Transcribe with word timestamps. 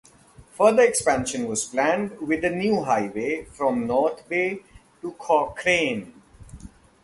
Further 0.57 0.81
expansion 0.81 1.47
was 1.47 1.63
planned 1.65 2.19
with 2.21 2.43
a 2.43 2.49
new 2.49 2.81
highway 2.85 3.43
from 3.45 3.85
North 3.85 4.27
Bay 4.27 4.63
to 5.03 5.11
Cochrane. 5.19 6.19